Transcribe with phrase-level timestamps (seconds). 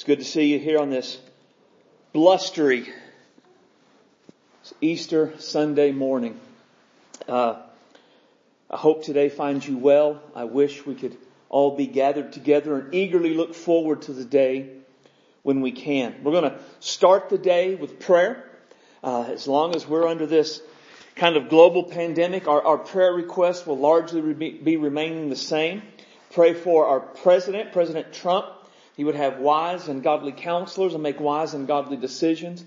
[0.00, 1.18] It's good to see you here on this
[2.14, 2.88] blustery
[4.80, 6.40] Easter Sunday morning.
[7.28, 7.56] Uh,
[8.70, 10.22] I hope today finds you well.
[10.34, 11.18] I wish we could
[11.50, 14.70] all be gathered together and eagerly look forward to the day
[15.42, 16.14] when we can.
[16.22, 18.50] We're going to start the day with prayer.
[19.04, 20.62] Uh, as long as we're under this
[21.14, 25.82] kind of global pandemic, our, our prayer requests will largely re- be remaining the same.
[26.32, 28.46] Pray for our president, President Trump,
[29.00, 32.62] he would have wise and godly counselors and make wise and godly decisions.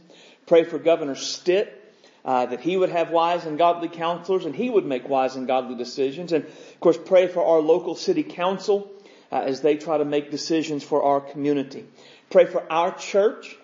[0.48, 1.80] Pray for Governor Stitt,
[2.26, 5.46] uh, that he would have wise and godly counselors and he would make wise and
[5.46, 6.32] godly decisions.
[6.32, 8.92] And of course, pray for our local city council
[9.32, 11.86] uh, as they try to make decisions for our community.
[12.32, 13.56] Pray for our church.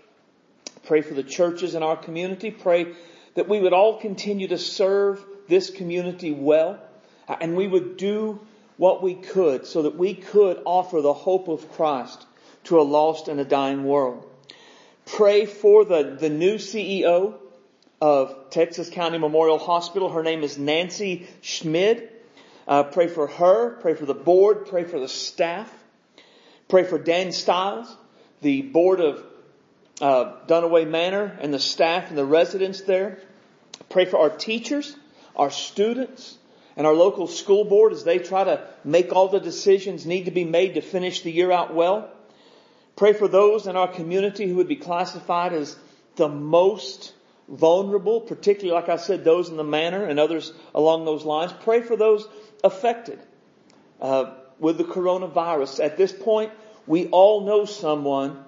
[0.83, 2.51] Pray for the churches in our community.
[2.51, 2.93] Pray
[3.33, 6.79] that we would all continue to serve this community well
[7.27, 8.39] uh, and we would do
[8.77, 12.27] what we could so that we could offer the hope of Christ
[12.65, 14.25] to a lost and a dying world.
[15.05, 17.35] Pray for the, the new CEO
[18.01, 20.09] of Texas County Memorial Hospital.
[20.09, 22.09] Her name is Nancy Schmid.
[22.67, 23.71] Uh, pray for her.
[23.81, 24.67] Pray for the board.
[24.67, 25.73] Pray for the staff.
[26.67, 27.93] Pray for Dan Stiles,
[28.41, 29.23] the board of
[30.01, 33.17] uh, Dunaway Manor and the staff and the residents there.
[33.89, 34.95] Pray for our teachers,
[35.35, 36.37] our students,
[36.77, 40.31] and our local school board as they try to make all the decisions need to
[40.31, 42.11] be made to finish the year out well.
[42.99, 45.77] Pray for those in our community who would be classified as
[46.17, 47.13] the most
[47.47, 51.53] vulnerable, particularly, like I said, those in the manor and others along those lines.
[51.63, 52.27] Pray for those
[52.61, 53.17] affected
[54.01, 55.81] uh, with the coronavirus.
[55.81, 56.51] At this point,
[56.87, 58.43] we all know someone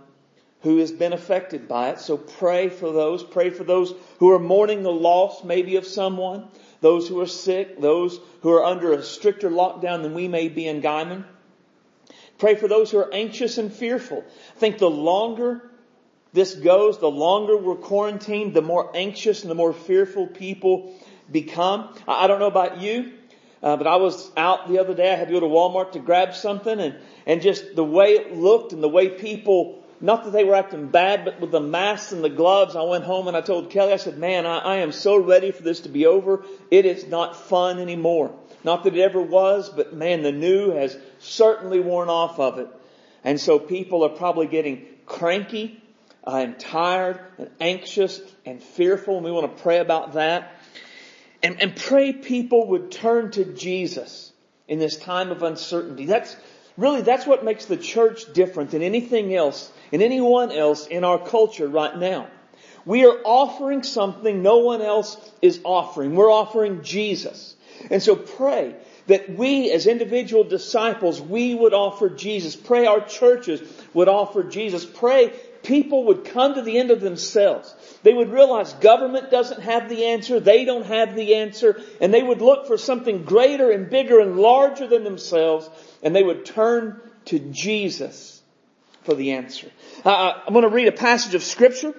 [0.64, 2.02] who has been affected by it.
[2.02, 3.24] So pray for those.
[3.24, 6.50] Pray for those who are mourning the loss maybe of someone,
[6.82, 10.68] those who are sick, those who are under a stricter lockdown than we may be
[10.68, 11.24] in Guymon.
[12.42, 14.25] Pray for those who are anxious and fearful.
[14.56, 15.61] I think the longer
[16.34, 20.92] this goes, the longer we're quarantined, the more anxious and the more fearful people
[21.31, 21.95] become.
[22.08, 23.13] I don't know about you,
[23.62, 25.13] uh, but I was out the other day.
[25.13, 26.96] I had to go to Walmart to grab something and,
[27.28, 30.88] and just the way it looked and the way people, not that they were acting
[30.88, 33.94] bad, but with the masks and the gloves, I went home and I told Kelly,
[33.94, 36.44] I said, man, I, I am so ready for this to be over.
[36.72, 38.34] It is not fun anymore.
[38.64, 42.68] Not that it ever was, but man, the new has certainly worn off of it.
[43.24, 45.82] And so people are probably getting cranky
[46.26, 49.18] uh, and tired and anxious and fearful.
[49.18, 50.56] And we want to pray about that.
[51.44, 54.32] And, and pray people would turn to Jesus
[54.68, 56.06] in this time of uncertainty.
[56.06, 56.36] That's
[56.78, 61.20] really, that's what makes the church different than anything else and anyone else in our
[61.20, 62.28] culture right now.
[62.86, 66.16] We are offering something no one else is offering.
[66.16, 67.56] We're offering Jesus.
[67.90, 68.75] And so pray
[69.08, 72.56] that we as individual disciples, we would offer Jesus.
[72.56, 73.62] Pray our churches
[73.94, 74.86] would offer Jesus.
[74.86, 75.34] Pray
[75.64, 77.74] people would come to the end of themselves.
[78.03, 82.24] They would realize government doesn't have the answer, they don't have the answer, and they
[82.24, 85.69] would look for something greater and bigger and larger than themselves,
[86.02, 88.42] and they would turn to Jesus
[89.03, 89.69] for the answer.
[90.03, 91.94] Uh, I'm going to read a passage of scripture,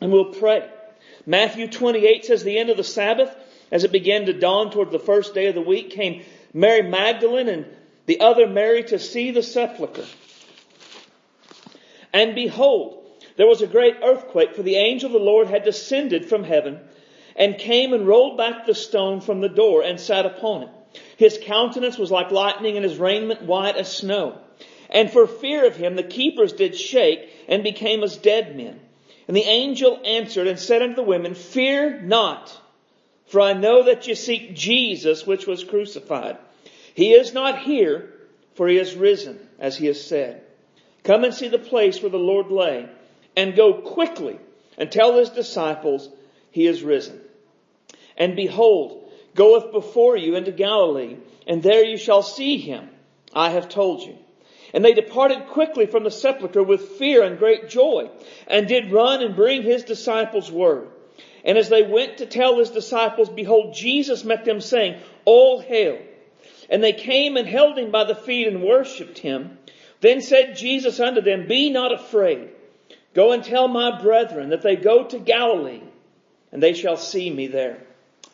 [0.00, 0.68] and we'll pray.
[1.26, 3.34] Matthew 28 says, the end of the Sabbath,
[3.70, 7.48] as it began to dawn toward the first day of the week, came Mary Magdalene
[7.48, 7.66] and
[8.06, 10.04] the other Mary to see the sepulchre.
[12.12, 13.04] And behold,
[13.36, 16.78] there was a great earthquake, for the angel of the Lord had descended from heaven
[17.36, 20.68] and came and rolled back the stone from the door and sat upon it.
[21.16, 24.38] His countenance was like lightning and his raiment white as snow.
[24.90, 28.78] And for fear of him, the keepers did shake and became as dead men.
[29.26, 32.60] And the angel answered and said unto the women, Fear not.
[33.26, 36.36] For I know that you seek Jesus, which was crucified.
[36.94, 38.12] He is not here,
[38.54, 40.42] for he is risen, as he has said.
[41.02, 42.88] Come and see the place where the Lord lay,
[43.36, 44.38] and go quickly
[44.78, 46.08] and tell his disciples,
[46.50, 47.20] he is risen.
[48.16, 52.88] And behold, goeth before you into Galilee, and there you shall see him.
[53.34, 54.16] I have told you.
[54.72, 58.10] And they departed quickly from the sepulchre with fear and great joy,
[58.46, 60.88] and did run and bring his disciples word.
[61.44, 65.98] And as they went to tell his disciples, behold, Jesus met them saying, All hail.
[66.70, 69.58] And they came and held him by the feet and worshipped him.
[70.00, 72.48] Then said Jesus unto them, Be not afraid.
[73.14, 75.82] Go and tell my brethren that they go to Galilee,
[76.50, 77.78] and they shall see me there.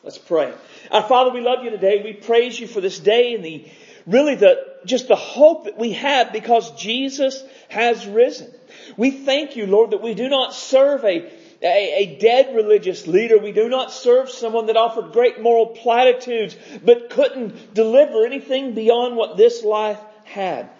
[0.03, 0.55] Let's pray.
[0.91, 2.03] Our Father, we love you today.
[2.03, 3.69] We praise you for this day and the,
[4.07, 8.51] really the, just the hope that we have because Jesus has risen.
[8.97, 11.31] We thank you, Lord, that we do not serve a
[11.63, 13.39] a, a dead religious leader.
[13.39, 19.17] We do not serve someone that offered great moral platitudes, but couldn't deliver anything beyond
[19.17, 20.71] what this life had.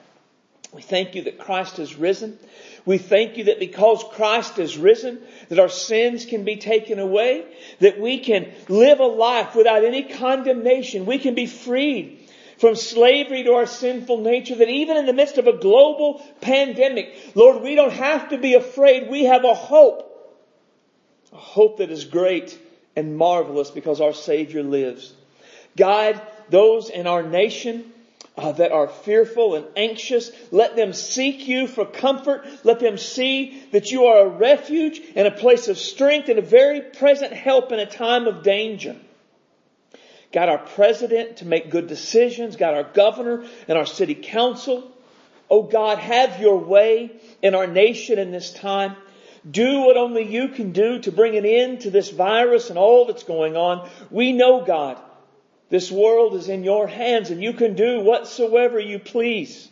[0.73, 2.39] We thank you that Christ has risen.
[2.87, 7.45] We thank you that because Christ has risen, that our sins can be taken away,
[7.81, 11.07] that we can live a life without any condemnation.
[11.07, 12.29] We can be freed
[12.59, 17.33] from slavery to our sinful nature, that even in the midst of a global pandemic,
[17.35, 19.11] Lord, we don't have to be afraid.
[19.11, 20.10] We have a hope.
[21.33, 22.59] A hope that is great
[22.97, 25.15] and marvelous because our Savior lives.
[25.77, 27.93] God, those in our nation
[28.37, 32.47] uh, that are fearful and anxious, let them seek you for comfort.
[32.65, 36.43] Let them see that you are a refuge and a place of strength and a
[36.43, 38.97] very present help in a time of danger.
[40.33, 42.57] God, our president to make good decisions.
[42.57, 44.91] God, our governor and our city council.
[45.51, 47.11] Oh God, have your way
[47.43, 48.97] in our nation in this time.
[49.49, 53.07] Do what only you can do to bring an end to this virus and all
[53.07, 53.89] that's going on.
[54.11, 55.01] We know, God,
[55.71, 59.69] this world is in your hands and you can do whatsoever you please.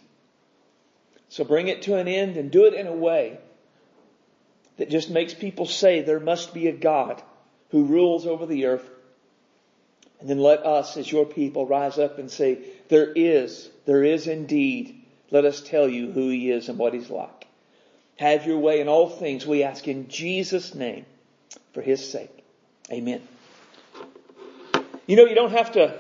[1.29, 3.39] So bring it to an end and do it in a way
[4.79, 7.23] that just makes people say there must be a God
[7.71, 8.89] who rules over the earth
[10.21, 14.27] and then let us as your people rise up and say, there is, there is
[14.27, 15.03] indeed.
[15.31, 17.38] Let us tell you who he is and what he's like.
[18.19, 21.07] Have your way in all things, we ask in Jesus' name
[21.73, 22.45] for his sake.
[22.91, 23.23] Amen.
[25.07, 25.99] You know, you don't have to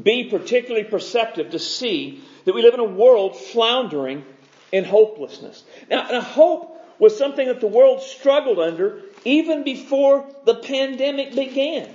[0.00, 4.24] be particularly perceptive to see that we live in a world floundering
[4.72, 5.62] in hopelessness.
[5.90, 11.94] Now, hope was something that the world struggled under even before the pandemic began.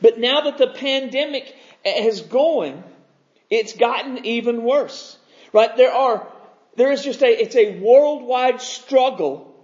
[0.00, 1.54] But now that the pandemic
[1.84, 2.82] has going,
[3.50, 5.18] it's gotten even worse.
[5.52, 5.76] Right?
[5.76, 6.26] There are,
[6.78, 9.54] there is just a, it's a worldwide struggle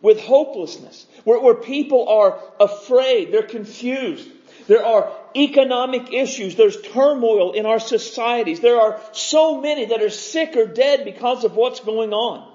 [0.00, 4.28] with hopelessness, where, where people are afraid, they're confused.
[4.66, 6.56] There are economic issues.
[6.56, 8.60] There's turmoil in our societies.
[8.60, 12.50] There are so many that are sick or dead because of what's going on.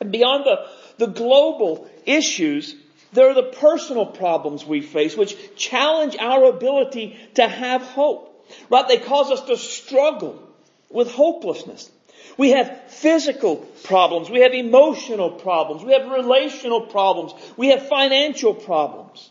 [0.00, 2.74] And beyond the, the global issues,
[3.12, 8.30] there are the personal problems we face, which challenge our ability to have hope.
[8.70, 8.86] Right?
[8.86, 10.40] They cause us to struggle
[10.88, 11.90] with hopelessness.
[12.36, 14.30] We have physical problems.
[14.30, 15.84] We have emotional problems.
[15.84, 17.32] We have relational problems.
[17.56, 19.30] We have financial problems.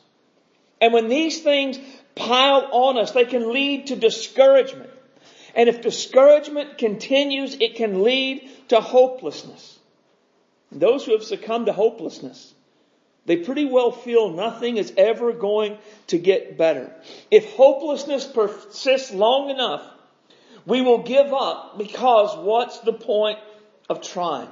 [0.80, 1.78] And when these things
[2.16, 4.90] pile on us, they can lead to discouragement.
[5.56, 9.80] And if discouragement continues, it can lead to hopelessness.
[10.72, 12.54] those who have succumbed to hopelessness
[13.26, 15.78] they pretty well feel nothing is ever going
[16.08, 16.94] to get better.
[17.32, 19.84] If hopelessness persists long enough,
[20.66, 23.40] we will give up because what's the point
[23.90, 24.50] of trying?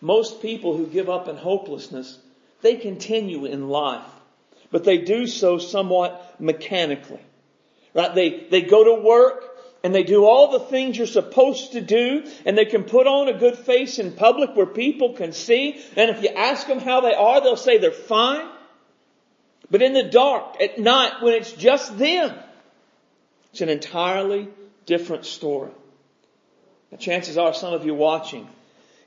[0.00, 2.18] Most people who give up in hopelessness,
[2.62, 4.06] they continue in life,
[4.70, 7.20] but they do so somewhat mechanically.
[7.94, 8.14] Right?
[8.14, 9.50] They, they go to work,
[9.82, 13.28] and they do all the things you're supposed to do and they can put on
[13.28, 17.00] a good face in public where people can see and if you ask them how
[17.00, 18.46] they are they'll say they're fine
[19.70, 22.36] but in the dark at night when it's just them
[23.52, 24.48] it's an entirely
[24.86, 25.70] different story
[26.90, 28.48] the chances are some of you watching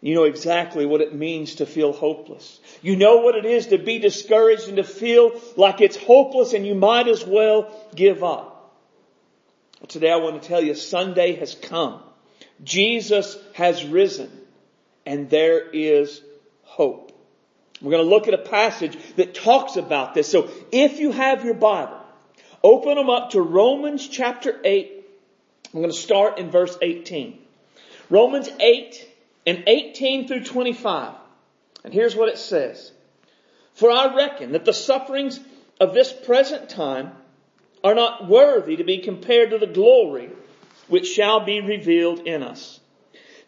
[0.03, 2.59] you know exactly what it means to feel hopeless.
[2.81, 6.67] You know what it is to be discouraged and to feel like it's hopeless and
[6.67, 8.75] you might as well give up.
[9.87, 12.03] Today I want to tell you Sunday has come.
[12.65, 14.29] Jesus has risen
[15.05, 16.21] and there is
[16.63, 17.17] hope.
[17.81, 20.29] We're going to look at a passage that talks about this.
[20.29, 22.02] So if you have your Bible,
[22.63, 25.05] open them up to Romans chapter 8.
[25.73, 27.39] I'm going to start in verse 18.
[28.09, 29.09] Romans 8
[29.45, 31.15] and 18 through 25.
[31.83, 32.91] And here's what it says.
[33.73, 35.39] For I reckon that the sufferings
[35.79, 37.11] of this present time
[37.83, 40.29] are not worthy to be compared to the glory
[40.87, 42.79] which shall be revealed in us.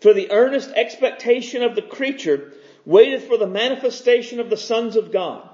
[0.01, 2.51] For the earnest expectation of the creature
[2.85, 5.47] waiteth for the manifestation of the sons of God.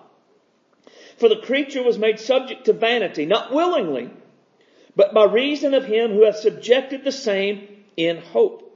[1.22, 4.10] For the creature was made subject to vanity, not willingly,
[4.96, 8.68] but by reason of him who hath subjected the same in hope.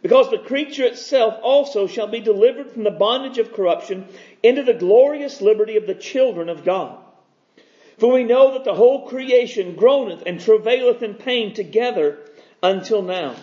[0.00, 4.08] Because the creature itself also shall be delivered from the bondage of corruption
[4.42, 6.96] into the glorious liberty of the children of God.
[7.98, 12.16] For we know that the whole creation groaneth and travaileth in pain together
[12.62, 13.36] until now.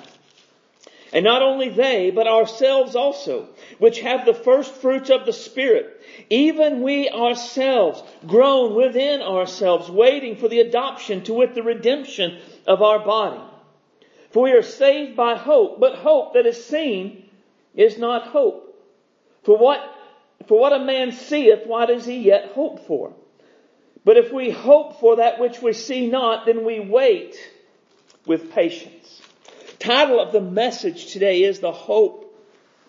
[1.13, 6.01] And not only they, but ourselves also, which have the first fruits of the Spirit,
[6.29, 12.81] even we ourselves groan within ourselves, waiting for the adoption to wit the redemption of
[12.81, 13.41] our body.
[14.31, 17.29] For we are saved by hope, but hope that is seen
[17.75, 18.63] is not hope.
[19.43, 19.79] For what,
[20.47, 23.13] for what a man seeth, why does he yet hope for?
[24.03, 27.35] But if we hope for that which we see not, then we wait
[28.25, 28.94] with patience.
[29.85, 32.35] Title of the message today is The Hope,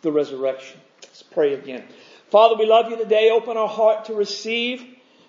[0.00, 0.80] the Resurrection.
[1.02, 1.84] Let's pray again.
[2.30, 3.28] Father, we love you today.
[3.28, 4.82] Open our heart to receive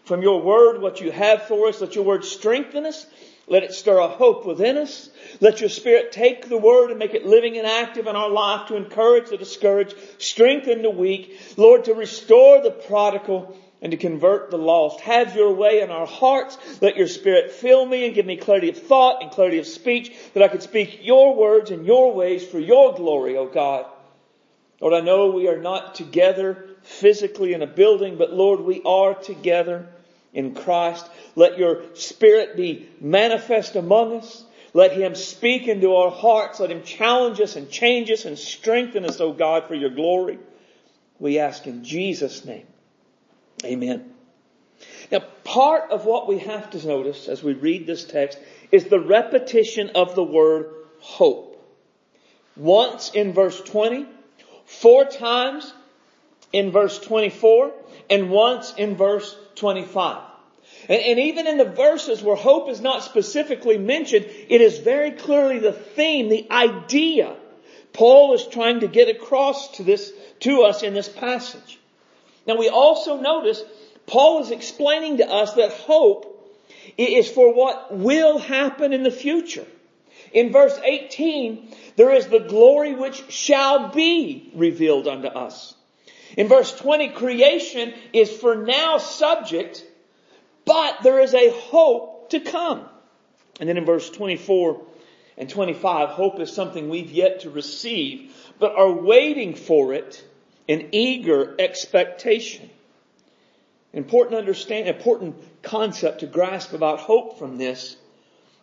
[0.06, 1.82] from your word what you have for us.
[1.82, 3.06] Let your word strengthen us.
[3.50, 5.10] Let it stir a hope within us.
[5.42, 8.70] Let your spirit take the word and make it living and active in our life
[8.70, 14.50] to encourage the discouraged, strengthen the weak, Lord, to restore the prodigal and to convert
[14.50, 15.02] the lost.
[15.02, 16.58] Have your way in our hearts.
[16.82, 20.16] Let your spirit fill me and give me clarity of thought and clarity of speech
[20.34, 23.86] that I could speak your words and your ways for your glory, O God.
[24.80, 29.14] Lord, I know we are not together physically in a building, but Lord, we are
[29.14, 29.88] together
[30.34, 31.08] in Christ.
[31.36, 34.44] Let your Spirit be manifest among us.
[34.74, 36.60] Let Him speak into our hearts.
[36.60, 40.38] Let Him challenge us and change us and strengthen us, O God, for your glory.
[41.20, 42.68] We ask in Jesus' name.
[43.64, 44.14] Amen.
[45.12, 48.38] Now, part of what we have to notice as we read this text
[48.72, 51.54] is the repetition of the word hope.
[52.56, 54.06] Once in verse 20,
[54.66, 55.74] four times
[56.52, 57.72] in verse 24,
[58.10, 60.22] and once in verse 25.
[60.90, 65.12] And, and, even in the verses where hope is not specifically mentioned, it is very
[65.12, 67.36] clearly the theme, the idea
[67.98, 71.80] Paul is trying to get across to this, to us in this passage.
[72.48, 73.62] Now we also notice
[74.06, 76.34] Paul is explaining to us that hope
[76.98, 79.66] is for what will happen in the future.
[80.32, 85.76] In verse 18, there is the glory which shall be revealed unto us.
[86.38, 89.84] In verse 20, creation is for now subject,
[90.66, 92.86] but there is a hope to come.
[93.60, 94.82] And then in verse 24
[95.38, 100.24] and 25, hope is something we've yet to receive, but are waiting for it
[100.68, 102.70] in eager expectation.
[103.94, 107.96] Important understand, important concept to grasp about hope from this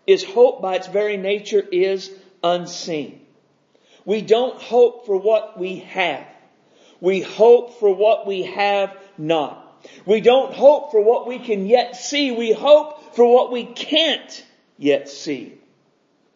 [0.06, 2.10] is hope by its very nature is
[2.42, 3.20] unseen.
[4.04, 6.26] We don't hope for what we have.
[7.00, 9.60] We hope for what we have not.
[10.06, 12.30] We don't hope for what we can yet see.
[12.30, 14.44] We hope for what we can't
[14.78, 15.58] yet see.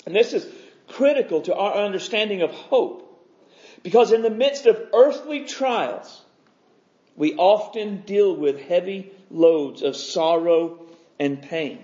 [0.07, 0.47] And this is
[0.89, 3.08] critical to our understanding of hope.
[3.83, 6.23] Because in the midst of earthly trials,
[7.17, 10.79] we often deal with heavy loads of sorrow
[11.19, 11.83] and pain.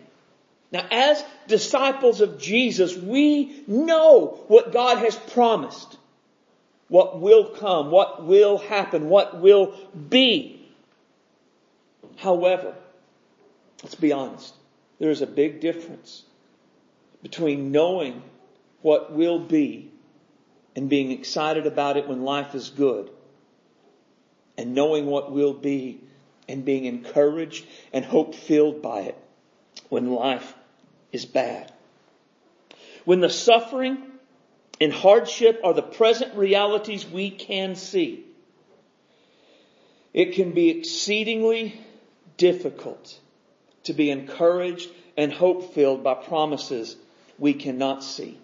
[0.72, 5.96] Now, as disciples of Jesus, we know what God has promised,
[6.88, 9.74] what will come, what will happen, what will
[10.08, 10.68] be.
[12.16, 12.74] However,
[13.82, 14.54] let's be honest,
[14.98, 16.24] there is a big difference
[17.22, 18.22] between knowing
[18.82, 19.90] what will be
[20.76, 23.10] and being excited about it when life is good
[24.56, 26.00] and knowing what will be
[26.48, 29.18] and being encouraged and hope filled by it
[29.88, 30.54] when life
[31.12, 31.72] is bad.
[33.04, 33.98] When the suffering
[34.80, 38.24] and hardship are the present realities we can see,
[40.12, 41.80] it can be exceedingly
[42.36, 43.18] difficult
[43.84, 46.96] to be encouraged and hope filled by promises
[47.38, 48.38] we cannot see.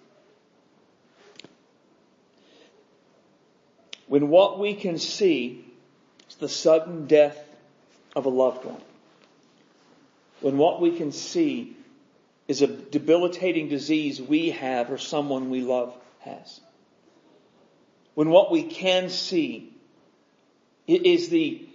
[4.11, 5.65] When what we can see
[6.29, 7.39] is the sudden death
[8.17, 8.83] of a loved one.
[10.41, 11.77] When what we can see
[12.49, 16.61] is a debilitating disease we have or someone we love has.
[18.15, 19.73] When what we can see
[20.89, 21.69] is the,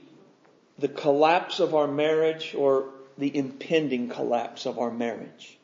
[0.77, 5.58] the collapse of our marriage or the impending collapse of our marriage.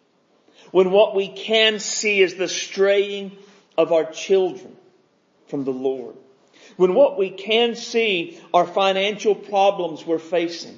[0.71, 3.33] When what we can see is the straying
[3.77, 4.77] of our children
[5.47, 6.15] from the Lord
[6.77, 10.77] when what we can see are financial problems we're facing,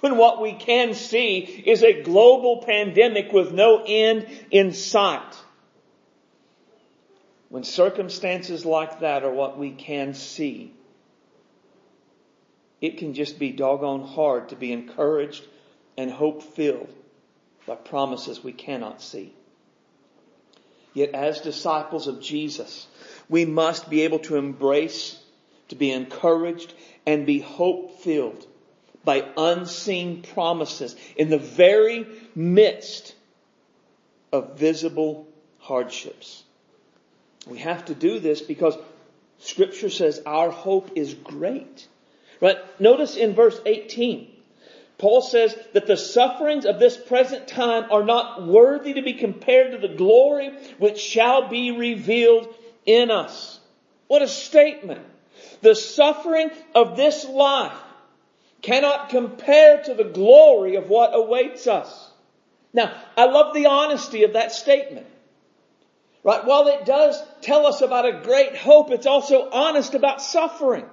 [0.00, 5.36] when what we can see is a global pandemic with no end in sight,
[7.50, 10.72] when circumstances like that are what we can see,
[12.80, 15.44] it can just be doggone hard to be encouraged
[15.98, 16.88] and hope filled
[17.66, 19.34] by promises we cannot see.
[20.94, 22.86] Yet as disciples of Jesus,
[23.30, 25.18] we must be able to embrace,
[25.68, 26.74] to be encouraged,
[27.06, 28.46] and be hope filled
[29.04, 33.14] by unseen promises in the very midst
[34.32, 35.26] of visible
[35.60, 36.42] hardships.
[37.46, 38.76] We have to do this because
[39.38, 41.86] scripture says our hope is great.
[42.40, 42.58] Right?
[42.80, 44.28] Notice in verse 18,
[44.98, 49.72] Paul says that the sufferings of this present time are not worthy to be compared
[49.72, 52.54] to the glory which shall be revealed
[52.86, 53.58] in us.
[54.08, 55.02] What a statement.
[55.62, 57.76] The suffering of this life
[58.62, 62.10] cannot compare to the glory of what awaits us.
[62.72, 65.06] Now, I love the honesty of that statement.
[66.22, 66.44] Right?
[66.44, 70.84] While it does tell us about a great hope, it's also honest about suffering.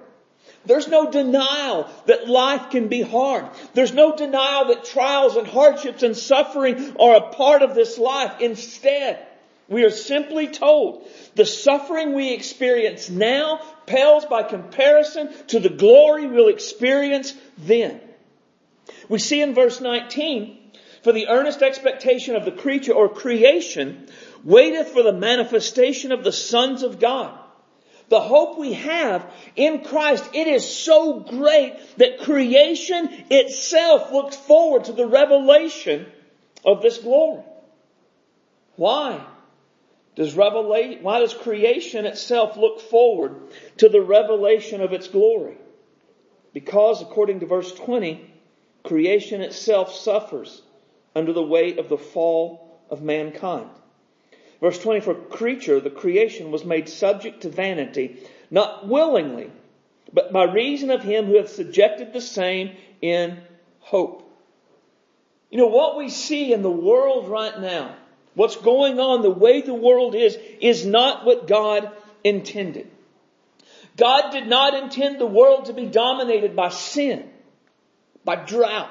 [0.64, 3.46] There's no denial that life can be hard.
[3.74, 8.40] There's no denial that trials and hardships and suffering are a part of this life.
[8.40, 9.24] Instead,
[9.68, 16.26] we are simply told the suffering we experience now pales by comparison to the glory
[16.26, 18.00] we'll experience then.
[19.08, 20.58] We see in verse 19,
[21.02, 24.08] for the earnest expectation of the creature or creation
[24.42, 27.38] waiteth for the manifestation of the sons of God.
[28.08, 34.84] The hope we have in Christ, it is so great that creation itself looks forward
[34.84, 36.06] to the revelation
[36.64, 37.42] of this glory.
[38.76, 39.20] Why?
[40.18, 43.40] Does why does creation itself look forward
[43.76, 45.56] to the revelation of its glory?
[46.52, 48.28] Because according to verse 20,
[48.82, 50.60] creation itself suffers
[51.14, 53.70] under the weight of the fall of mankind.
[54.60, 58.18] Verse 20, for creature, the creation was made subject to vanity,
[58.50, 59.52] not willingly,
[60.12, 63.38] but by reason of him who hath subjected the same in
[63.78, 64.28] hope.
[65.48, 67.94] You know, what we see in the world right now,
[68.38, 71.90] what's going on, the way the world is, is not what God
[72.22, 72.88] intended.
[73.96, 77.28] God did not intend the world to be dominated by sin,
[78.24, 78.90] by drought,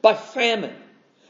[0.00, 0.74] by famine,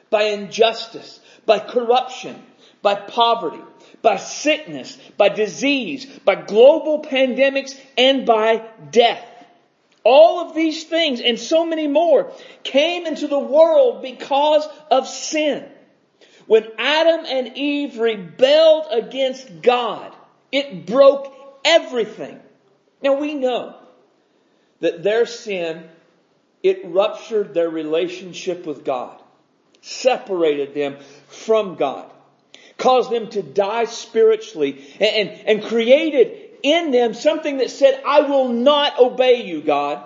[0.08, 2.40] by injustice, by corruption,
[2.80, 3.62] by poverty,
[4.02, 9.24] by sickness, by disease, by global pandemics, and by death.
[10.04, 15.68] All of these things and so many more came into the world because of sin.
[16.48, 20.12] When Adam and Eve rebelled against God,
[20.50, 21.32] it broke
[21.64, 22.40] everything.
[23.00, 23.76] Now we know
[24.80, 25.88] that their sin,
[26.62, 29.20] it ruptured their relationship with God,
[29.80, 30.96] separated them
[31.28, 32.10] from God
[32.78, 38.22] caused them to die spiritually and, and, and created in them something that said, I
[38.22, 40.04] will not obey you, God.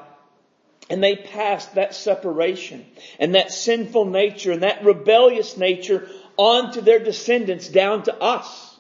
[0.91, 2.85] And they passed that separation
[3.19, 8.77] and that sinful nature and that rebellious nature on to their descendants down to us.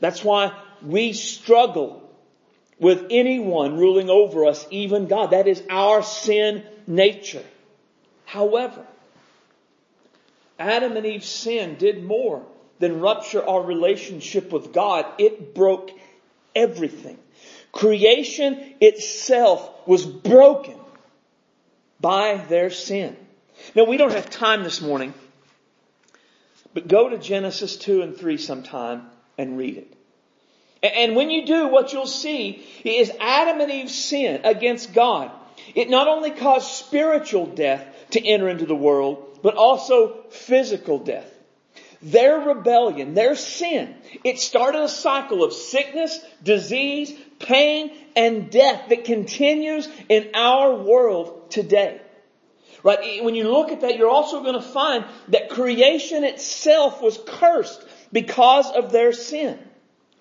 [0.00, 2.02] That's why we struggle
[2.78, 5.30] with anyone ruling over us, even God.
[5.30, 7.44] That is our sin nature.
[8.24, 8.84] However,
[10.58, 12.44] Adam and Eve's sin did more
[12.78, 15.06] than rupture our relationship with God.
[15.18, 15.90] It broke
[16.54, 17.18] everything.
[17.70, 20.76] Creation itself was broken
[22.00, 23.16] by their sin.
[23.74, 25.14] Now we don't have time this morning,
[26.74, 29.02] but go to Genesis 2 and 3 sometime
[29.38, 29.96] and read it.
[30.82, 35.30] And when you do, what you'll see is Adam and Eve's sin against God.
[35.74, 41.28] It not only caused spiritual death to enter into the world, but also physical death.
[42.02, 49.04] Their rebellion, their sin, it started a cycle of sickness, disease, pain, and death that
[49.04, 52.01] continues in our world today.
[52.82, 53.22] Right?
[53.22, 57.84] When you look at that, you're also going to find that creation itself was cursed
[58.10, 59.58] because of their sin.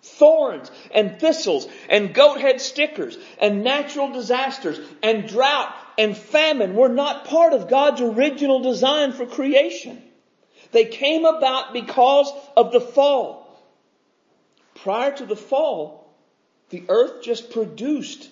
[0.04, 6.90] Thorns and thistles and goat head stickers and natural disasters and drought and famine were
[6.90, 10.02] not part of God's original design for creation.
[10.72, 13.48] They came about because of the fall.
[14.76, 16.12] Prior to the fall,
[16.70, 18.30] the earth just produced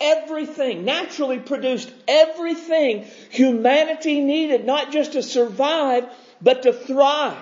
[0.00, 6.06] everything, naturally produced everything humanity needed, not just to survive,
[6.40, 7.36] but to thrive.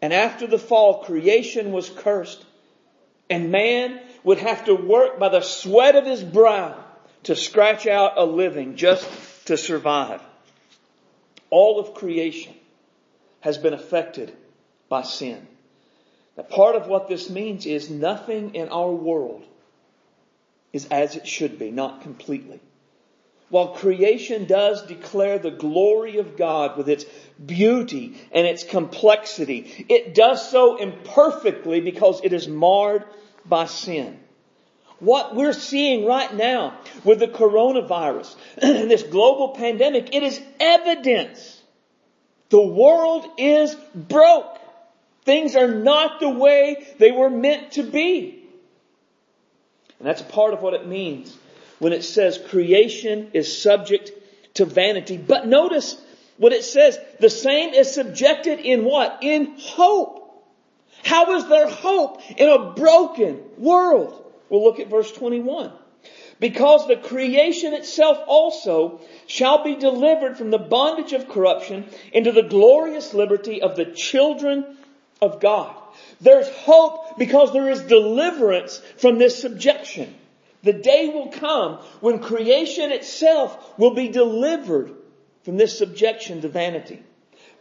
[0.00, 2.44] And after the fall, creation was cursed.
[3.28, 6.76] And man would have to work by the sweat of his brow
[7.24, 9.08] to scratch out a living just
[9.46, 10.22] to survive.
[11.50, 12.54] All of creation
[13.40, 14.34] has been affected
[14.88, 15.46] by sin.
[16.36, 19.44] Now part of what this means is nothing in our world
[20.72, 22.60] is as it should be, not completely.
[23.50, 27.06] While creation does declare the glory of God with its
[27.44, 33.04] beauty and its complexity, it does so imperfectly because it is marred
[33.46, 34.18] by sin.
[34.98, 41.62] What we're seeing right now with the coronavirus and this global pandemic, it is evidence.
[42.50, 44.58] The world is broke.
[45.24, 48.37] Things are not the way they were meant to be.
[49.98, 51.36] And that's part of what it means
[51.78, 54.10] when it says creation is subject
[54.54, 55.16] to vanity.
[55.16, 56.00] But notice
[56.36, 56.98] what it says.
[57.20, 59.18] The same is subjected in what?
[59.22, 60.16] In hope.
[61.04, 64.24] How is there hope in a broken world?
[64.48, 65.72] We'll look at verse 21.
[66.40, 72.44] Because the creation itself also shall be delivered from the bondage of corruption into the
[72.44, 74.76] glorious liberty of the children
[75.20, 75.74] of God.
[76.20, 80.14] There's hope because there is deliverance from this subjection.
[80.62, 84.92] The day will come when creation itself will be delivered
[85.44, 87.02] from this subjection to vanity.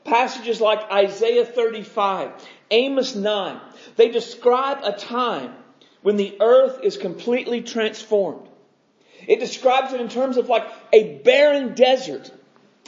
[0.03, 2.31] Passages like Isaiah 35,
[2.71, 3.59] Amos 9,
[3.97, 5.53] they describe a time
[6.01, 8.47] when the earth is completely transformed.
[9.27, 12.31] It describes it in terms of like a barren desert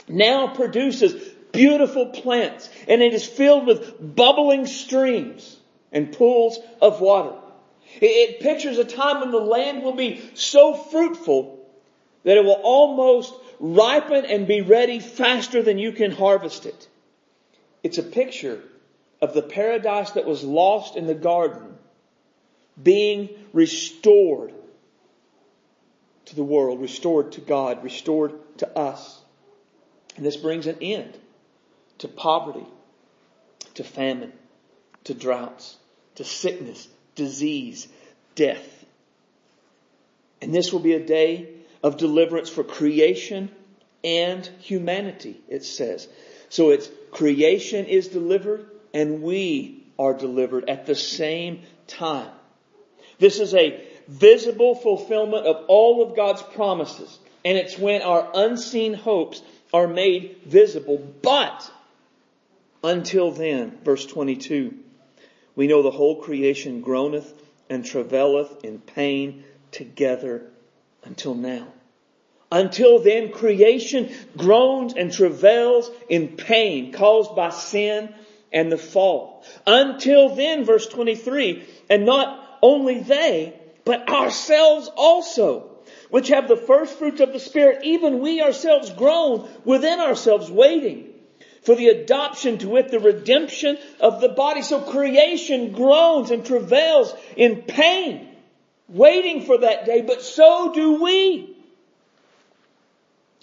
[0.08, 1.14] now produces
[1.52, 5.56] beautiful plants and it is filled with bubbling streams
[5.92, 7.36] and pools of water.
[8.00, 11.58] It pictures a time when the land will be so fruitful
[12.24, 16.88] that it will almost ripen and be ready faster than you can harvest it.
[17.82, 18.62] It's a picture
[19.20, 21.76] of the paradise that was lost in the garden
[22.82, 24.54] being restored
[26.26, 29.20] to the world, restored to God, restored to us.
[30.16, 31.18] And this brings an end
[32.00, 32.66] to poverty,
[33.74, 34.32] to famine,
[35.04, 35.76] to droughts,
[36.16, 37.88] to sickness, disease,
[38.34, 38.84] death.
[40.42, 41.48] And this will be a day
[41.82, 43.50] of deliverance for creation
[44.02, 46.08] and humanity, it says.
[46.48, 52.30] So it's creation is delivered and we are delivered at the same time.
[53.18, 57.18] This is a visible fulfillment of all of God's promises.
[57.44, 60.96] And it's when our unseen hopes are made visible.
[61.22, 61.70] But
[62.82, 64.74] until then, verse 22,
[65.54, 67.32] we know the whole creation groaneth
[67.68, 70.42] and travaileth in pain together
[71.04, 71.66] until now.
[72.52, 78.12] Until then, creation groans and travails in pain caused by sin
[78.52, 79.44] and the fall.
[79.66, 85.70] Until then, verse 23, and not only they, but ourselves also,
[86.08, 91.09] which have the first fruits of the Spirit, even we ourselves groan within ourselves, waiting
[91.62, 94.62] for the adoption to it, the redemption of the body.
[94.62, 98.28] So creation groans and travails in pain,
[98.88, 101.56] waiting for that day, but so do we.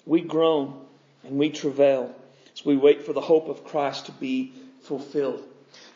[0.06, 0.80] We groan
[1.24, 2.16] and we travail
[2.54, 5.44] as we wait for the hope of Christ to be fulfilled.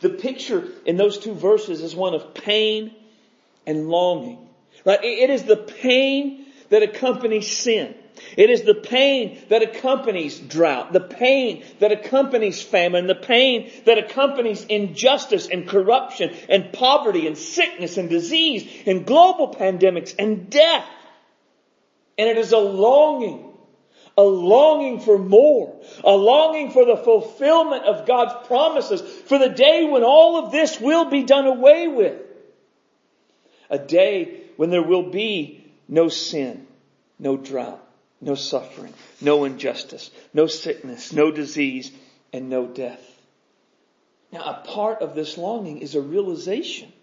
[0.02, 2.94] The picture in those two verses is one of pain
[3.66, 4.50] and longing.
[4.86, 5.04] Right?
[5.04, 7.96] It is the pain that accompanies sin.
[8.38, 13.98] It is the pain that accompanies drought, the pain that accompanies famine, the pain that
[13.98, 20.86] accompanies injustice and corruption and poverty and sickness and disease and global pandemics and death.
[22.18, 23.52] And it is a longing,
[24.18, 29.86] a longing for more, a longing for the fulfillment of God's promises, for the day
[29.86, 32.22] when all of this will be done away with.
[33.70, 36.68] A day when there will be no sin,
[37.18, 37.84] no drought,
[38.22, 41.92] no suffering, no injustice, no sickness, no disease,
[42.32, 43.04] and no death.
[44.32, 46.94] Now, a part of this longing is a realization.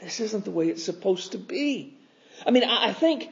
[0.00, 1.98] This isn't the way it's supposed to be.
[2.46, 3.28] I mean, I think,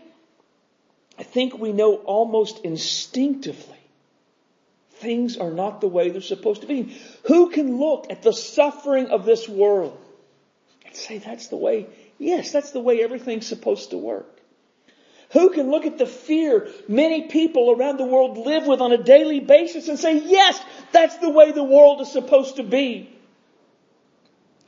[1.18, 3.78] I think we know almost instinctively
[4.98, 6.98] things are not the way they're supposed to be.
[7.24, 9.96] Who can look at the suffering of this world
[10.84, 11.86] and say that's the way,
[12.18, 14.37] yes, that's the way everything's supposed to work?
[15.30, 19.02] Who can look at the fear many people around the world live with on a
[19.02, 20.58] daily basis and say, yes,
[20.92, 23.10] that's the way the world is supposed to be?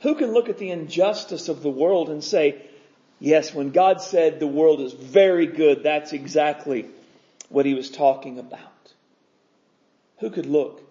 [0.01, 2.61] Who can look at the injustice of the world and say,
[3.19, 6.87] yes, when God said the world is very good, that's exactly
[7.49, 8.59] what he was talking about?
[10.19, 10.83] Who could look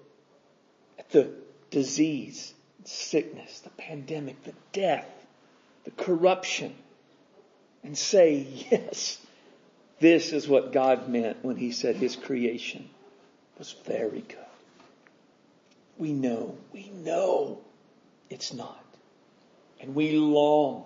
[0.99, 1.31] at the
[1.71, 2.53] disease,
[2.85, 5.09] sickness, the pandemic, the death,
[5.85, 6.75] the corruption,
[7.85, 9.19] and say, yes,
[10.01, 12.89] this is what God meant when He said His creation
[13.59, 14.39] was very good.
[15.99, 17.61] We know, we know
[18.31, 18.85] it's not.
[19.81, 20.85] And we long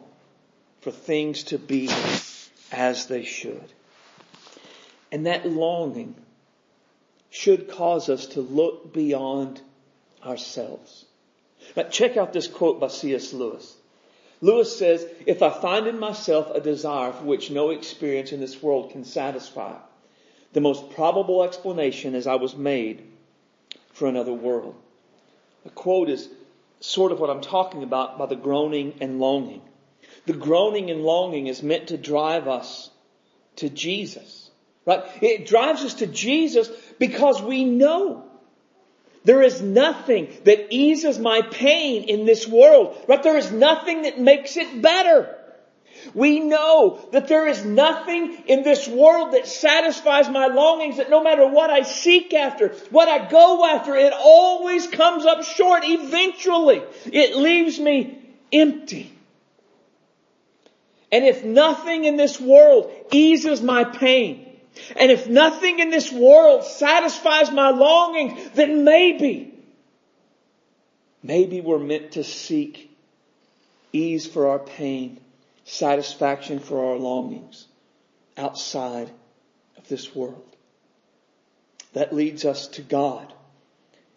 [0.81, 1.88] for things to be
[2.72, 3.72] as they should.
[5.12, 6.16] And that longing
[7.31, 9.61] should cause us to look beyond
[10.24, 11.05] ourselves.
[11.74, 13.33] But check out this quote by C.S.
[13.33, 13.74] Lewis.
[14.44, 18.62] Lewis says, if I find in myself a desire for which no experience in this
[18.62, 19.72] world can satisfy,
[20.52, 23.02] the most probable explanation is I was made
[23.94, 24.74] for another world.
[25.62, 26.28] The quote is
[26.80, 29.62] sort of what I'm talking about by the groaning and longing.
[30.26, 32.90] The groaning and longing is meant to drive us
[33.57, 34.50] to Jesus,
[34.85, 35.04] right?
[35.22, 38.26] It drives us to Jesus because we know
[39.24, 44.20] there is nothing that eases my pain in this world, but there is nothing that
[44.20, 45.34] makes it better.
[46.12, 51.22] We know that there is nothing in this world that satisfies my longings that no
[51.22, 56.82] matter what I seek after, what I go after, it always comes up short eventually.
[57.06, 58.18] It leaves me
[58.52, 59.10] empty.
[61.10, 64.53] And if nothing in this world eases my pain,
[64.96, 69.54] and if nothing in this world satisfies my longing, then maybe,
[71.22, 72.90] maybe we're meant to seek
[73.92, 75.20] ease for our pain,
[75.64, 77.66] satisfaction for our longings
[78.37, 79.10] outside
[79.76, 80.44] of this world.
[81.92, 83.32] That leads us to God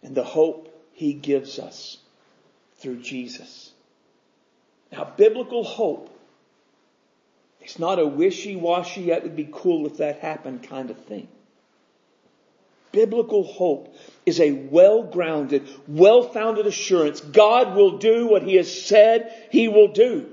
[0.01, 1.97] and the hope He gives us
[2.77, 3.71] through Jesus.
[4.91, 6.16] Now, biblical hope
[7.67, 11.27] is not a wishy-washy, it would be cool if that happened kind of thing.
[12.91, 19.67] Biblical hope is a well-grounded, well-founded assurance God will do what He has said He
[19.67, 20.25] will do.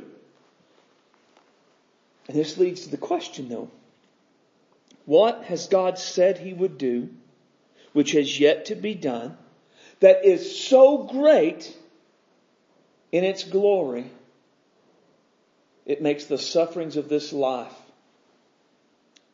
[2.28, 3.70] And this leads to the question though.
[5.04, 7.10] What has God said He would do,
[7.92, 9.36] which has yet to be done,
[10.00, 11.76] that is so great
[13.12, 14.10] in its glory,
[15.86, 17.72] it makes the sufferings of this life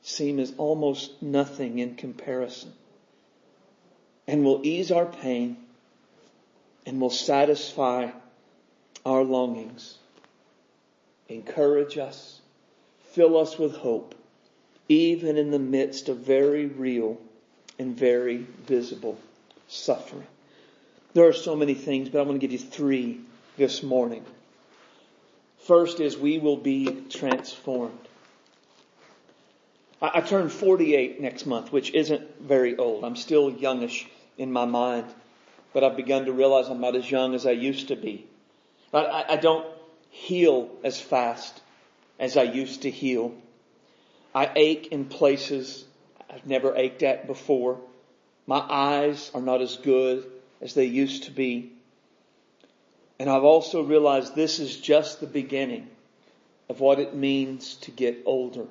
[0.02, 2.72] seem as almost nothing in comparison
[4.26, 5.56] and will ease our pain
[6.86, 8.10] and will satisfy
[9.04, 9.98] our longings,
[11.28, 12.40] encourage us,
[13.12, 14.14] fill us with hope,
[14.88, 17.18] even in the midst of very real
[17.78, 19.18] and very visible
[19.68, 20.26] suffering.
[21.14, 23.20] There are so many things, but I'm going to give you three
[23.56, 24.24] this morning.
[25.60, 27.98] First is we will be transformed.
[30.00, 33.04] I, I turn 48 next month, which isn't very old.
[33.04, 34.06] I'm still youngish
[34.38, 35.06] in my mind,
[35.72, 38.26] but I've begun to realize I'm not as young as I used to be.
[38.92, 39.66] I, I don't
[40.10, 41.60] heal as fast
[42.18, 43.34] as I used to heal.
[44.34, 45.84] I ache in places
[46.28, 47.80] I've never ached at before.
[48.46, 50.24] My eyes are not as good
[50.60, 51.72] as they used to be.
[53.20, 55.88] And I've also realized this is just the beginning
[56.70, 58.66] of what it means to get older.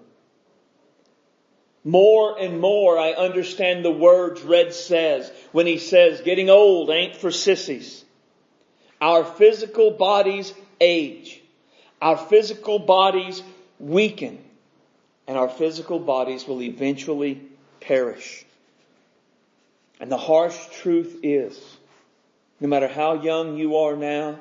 [1.83, 7.15] More and more I understand the words Red says when he says getting old ain't
[7.15, 8.03] for sissies.
[8.99, 11.39] Our physical bodies age.
[12.01, 13.43] Our physical bodies
[13.77, 14.43] weaken.
[15.27, 17.39] And our physical bodies will eventually
[17.81, 18.43] perish.
[19.99, 21.77] And the harsh truth is,
[22.59, 24.39] no matter how young you are now,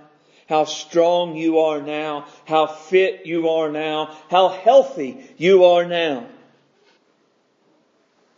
[0.49, 6.27] how strong you are now, how fit you are now, how healthy you are now,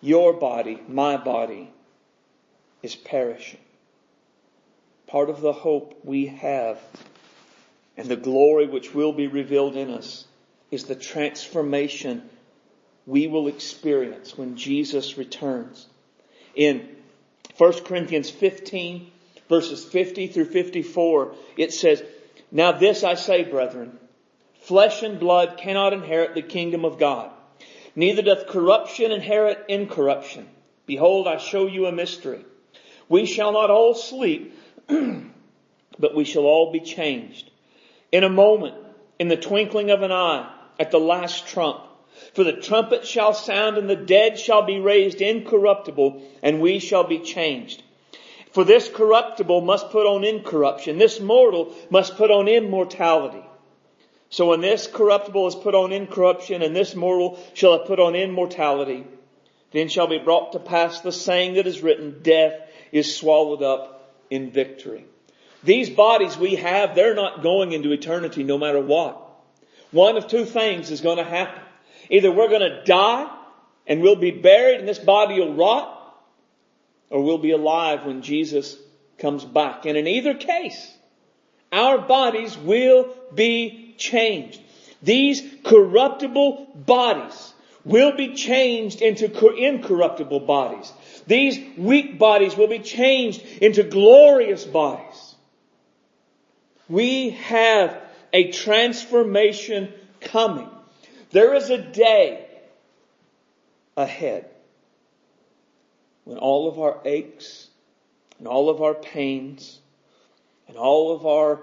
[0.01, 1.71] your body, my body,
[2.83, 3.61] is perishing.
[5.07, 6.79] Part of the hope we have
[7.97, 10.25] and the glory which will be revealed in us
[10.71, 12.23] is the transformation
[13.07, 15.87] we will experience when Jesus returns.
[16.55, 16.89] In
[17.59, 19.11] 1 Corinthians 15
[19.51, 22.03] verses 50 through 54, it says,
[22.51, 23.99] Now this I say, brethren,
[24.63, 27.31] flesh and blood cannot inherit the kingdom of God.
[27.95, 30.49] Neither doth corruption inherit incorruption.
[30.87, 32.45] Behold, I show you a mystery.
[33.09, 37.51] We shall not all sleep, but we shall all be changed.
[38.13, 38.77] In a moment,
[39.19, 41.81] in the twinkling of an eye, at the last trump.
[42.35, 47.05] For the trumpet shall sound and the dead shall be raised incorruptible and we shall
[47.05, 47.83] be changed.
[48.53, 50.99] For this corruptible must put on incorruption.
[50.99, 53.45] This mortal must put on immortality.
[54.29, 58.15] So when this corruptible is put on incorruption and this mortal shall have put on
[58.15, 59.05] immortality,
[59.73, 62.55] then shall be brought to pass the saying that is written, death
[62.93, 65.05] is swallowed up in victory.
[65.63, 69.29] These bodies we have, they're not going into eternity no matter what.
[69.91, 71.63] One of two things is going to happen.
[72.09, 73.31] Either we're going to die
[73.87, 76.00] and we'll be buried and this body will rot,
[77.11, 78.77] or we'll be alive when Jesus
[79.19, 79.85] comes back.
[79.85, 80.97] And in either case,
[81.73, 84.61] our bodies will be changed.
[85.03, 87.53] These corruptible bodies
[87.85, 90.93] will be changed into incorruptible bodies.
[91.27, 95.35] These weak bodies will be changed into glorious bodies.
[96.89, 97.97] We have
[98.33, 100.69] a transformation coming.
[101.31, 102.47] There is a day
[103.97, 104.50] ahead
[106.25, 107.69] when all of our aches
[108.39, 109.79] and all of our pains
[110.69, 111.61] and all of our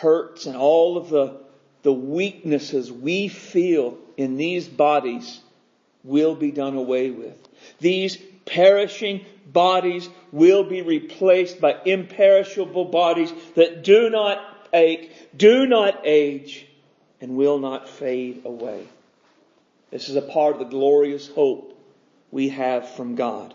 [0.00, 1.36] hurts and all of the,
[1.82, 5.40] the weaknesses we feel in these bodies
[6.04, 7.36] will be done away with.
[7.80, 16.00] These perishing bodies will be replaced by imperishable bodies that do not ache, do not
[16.04, 16.66] age,
[17.20, 18.86] and will not fade away.
[19.90, 21.78] This is a part of the glorious hope
[22.30, 23.54] we have from God.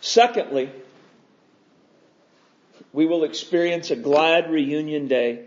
[0.00, 0.70] Secondly,
[2.92, 5.46] we will experience a glad reunion day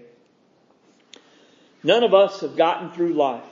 [1.84, 3.44] None of us have gotten through life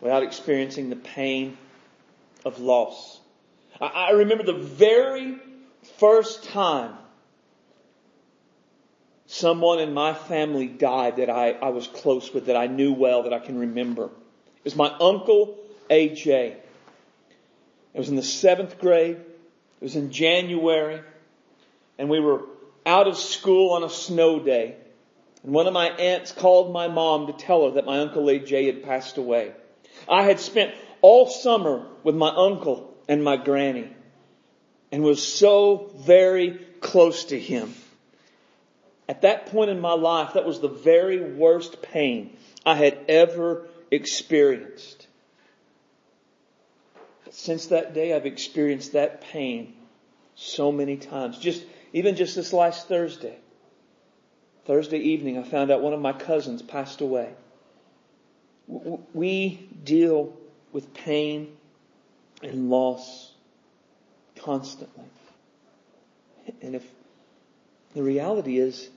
[0.00, 1.56] without experiencing the pain
[2.44, 3.20] of loss.
[3.80, 5.36] I, remember the very
[5.98, 6.94] first time
[9.26, 13.24] someone in my family died that I, I was close with, that I knew well,
[13.24, 14.04] that I can remember.
[14.04, 15.58] It was my uncle
[15.90, 16.24] AJ.
[16.24, 16.58] It
[17.94, 19.18] was in the seventh grade.
[19.80, 21.00] It was in January.
[21.98, 22.42] And we were
[22.86, 24.76] out of school on a snow day.
[25.42, 28.66] And one of my aunts called my mom to tell her that my uncle AJ
[28.66, 29.52] had passed away.
[30.08, 33.88] I had spent all summer with my uncle and my granny
[34.90, 37.74] and was so very close to him.
[39.08, 43.66] At that point in my life, that was the very worst pain I had ever
[43.90, 44.97] experienced.
[47.30, 49.74] Since that day, I've experienced that pain
[50.34, 51.38] so many times.
[51.38, 53.36] Just, even just this last Thursday.
[54.66, 57.32] Thursday evening, I found out one of my cousins passed away.
[58.66, 60.36] We deal
[60.72, 61.56] with pain
[62.42, 63.32] and loss
[64.36, 65.04] constantly.
[66.60, 66.84] And if
[67.94, 68.88] the reality is,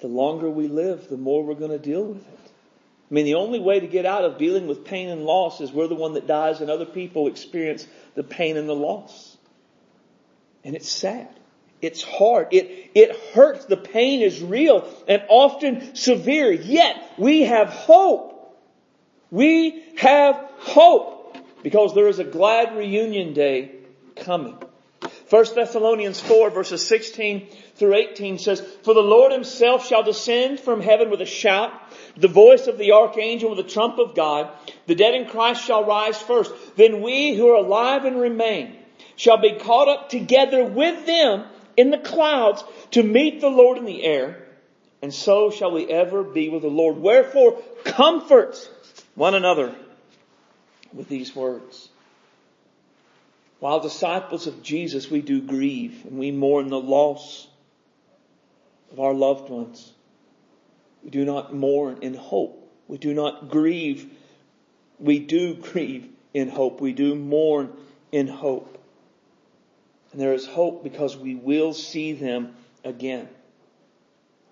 [0.00, 2.41] the longer we live, the more we're going to deal with it.
[3.12, 5.70] I mean, the only way to get out of dealing with pain and loss is
[5.70, 9.36] we're the one that dies and other people experience the pain and the loss.
[10.64, 11.28] And it's sad.
[11.82, 12.48] It's hard.
[12.52, 13.66] It, it hurts.
[13.66, 16.52] The pain is real and often severe.
[16.52, 18.58] Yet we have hope.
[19.30, 23.72] We have hope because there is a glad reunion day
[24.16, 24.56] coming.
[25.28, 30.80] 1 Thessalonians 4 verses 16 through 18 says, For the Lord himself shall descend from
[30.80, 31.72] heaven with a shout,
[32.16, 34.50] the voice of the archangel with the trump of God.
[34.86, 36.52] The dead in Christ shall rise first.
[36.76, 38.76] Then we who are alive and remain
[39.16, 41.44] shall be caught up together with them
[41.76, 44.46] in the clouds to meet the Lord in the air.
[45.00, 46.96] And so shall we ever be with the Lord.
[46.96, 48.56] Wherefore comfort
[49.14, 49.74] one another
[50.92, 51.88] with these words.
[53.58, 57.46] While disciples of Jesus, we do grieve and we mourn the loss
[58.92, 59.92] of our loved ones.
[61.02, 62.58] We do not mourn in hope.
[62.86, 64.10] We do not grieve.
[64.98, 66.80] We do grieve in hope.
[66.80, 67.72] We do mourn
[68.12, 68.78] in hope.
[70.12, 73.28] And there is hope because we will see them again.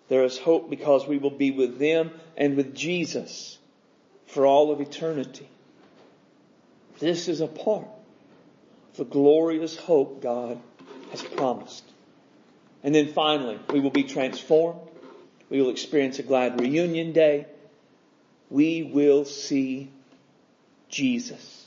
[0.08, 3.58] There is hope because we will be with them and with Jesus
[4.26, 5.48] for all of eternity.
[6.98, 7.86] This is a part
[8.92, 10.58] of the glorious hope God
[11.10, 11.84] has promised.
[12.82, 14.80] And then finally, we will be transformed.
[15.50, 17.46] We will experience a glad reunion day.
[18.48, 19.90] We will see
[20.88, 21.66] Jesus.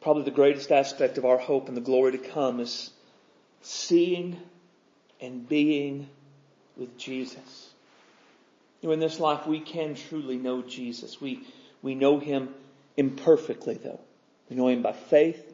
[0.00, 2.90] Probably the greatest aspect of our hope and the glory to come is
[3.62, 4.38] seeing
[5.20, 6.08] and being
[6.76, 7.70] with Jesus.
[8.82, 11.20] In this life, we can truly know Jesus.
[11.20, 11.46] We,
[11.80, 12.54] we know Him
[12.96, 14.00] imperfectly though.
[14.50, 15.53] We know Him by faith.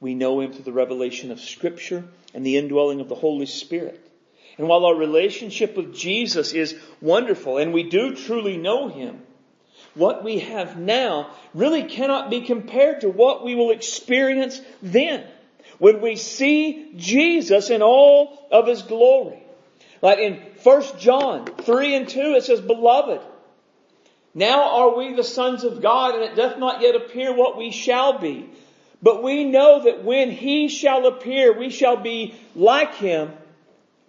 [0.00, 4.04] We know Him through the revelation of Scripture and the indwelling of the Holy Spirit.
[4.58, 9.22] And while our relationship with Jesus is wonderful and we do truly know Him,
[9.94, 15.26] what we have now really cannot be compared to what we will experience then
[15.78, 19.42] when we see Jesus in all of His glory.
[20.02, 23.20] Like in 1 John 3 and 2 it says, Beloved,
[24.34, 27.70] now are we the sons of God, and it doth not yet appear what we
[27.70, 28.48] shall be.
[29.02, 33.32] But we know that when he shall appear, we shall be like him,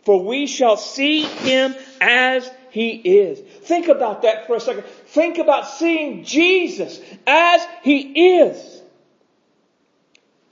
[0.03, 3.39] for we shall see him as he is.
[3.39, 4.85] Think about that for a second.
[5.07, 8.81] Think about seeing Jesus as he is.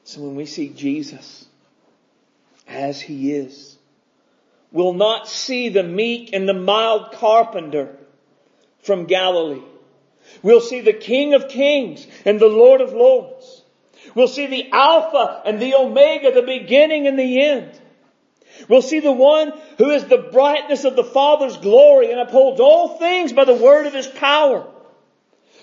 [0.03, 1.45] So when we see Jesus
[2.67, 3.77] as he is,
[4.71, 7.95] we'll not see the meek and the mild carpenter
[8.81, 9.61] from Galilee.
[10.41, 13.58] We'll see the King of Kings and the Lord of Lords.
[14.15, 17.71] We'll see the Alpha and the Omega, the beginning and the end.
[18.67, 22.97] We'll see the one who is the brightness of the Father's glory and upholds all
[22.97, 24.67] things by the word of his power.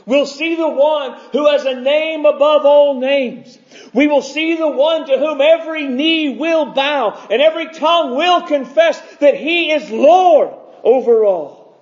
[0.06, 3.58] We'll see the one who has a name above all names.
[3.92, 8.42] We will see the one to whom every knee will bow and every tongue will
[8.42, 11.76] confess that he is Lord over all.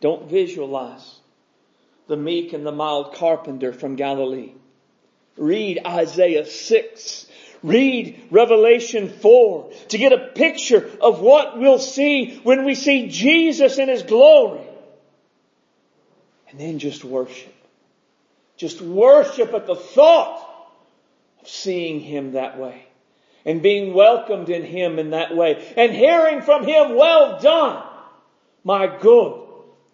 [0.00, 1.18] Don't visualize
[2.06, 4.52] the meek and the mild carpenter from Galilee.
[5.36, 7.26] Read Isaiah 6.
[7.62, 13.78] Read Revelation 4 to get a picture of what we'll see when we see Jesus
[13.78, 14.60] in His glory.
[16.50, 17.54] And then just worship.
[18.56, 20.46] Just worship at the thought
[21.40, 22.84] of seeing Him that way
[23.46, 27.82] and being welcomed in Him in that way and hearing from Him, well done,
[28.62, 29.40] my good